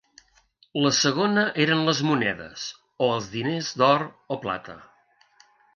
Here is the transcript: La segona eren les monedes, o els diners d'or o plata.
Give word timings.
La 0.85 0.91
segona 0.99 1.43
eren 1.67 1.85
les 1.89 2.01
monedes, 2.09 2.65
o 3.09 3.13
els 3.19 3.31
diners 3.39 3.73
d'or 3.83 4.09
o 4.37 4.41
plata. 4.47 4.83